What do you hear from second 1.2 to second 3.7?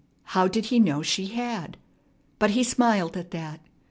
had? But he smiled at that.